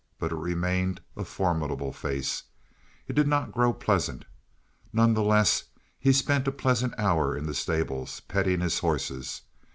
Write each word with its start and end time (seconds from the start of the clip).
But 0.17 0.31
it 0.31 0.35
remained 0.37 0.99
a 1.15 1.23
formidable 1.23 1.93
face; 1.93 2.41
it 3.07 3.13
did 3.13 3.27
not 3.27 3.51
grow 3.51 3.71
pleasant. 3.71 4.25
None 4.91 5.13
the 5.13 5.21
less, 5.21 5.65
he 5.99 6.11
spent 6.11 6.47
a 6.47 6.51
pleasant 6.51 6.95
hour 6.97 7.37
in 7.37 7.45
the 7.45 7.53
stables, 7.53 8.19
petting 8.21 8.61
his 8.61 8.79
horses. 8.79 9.41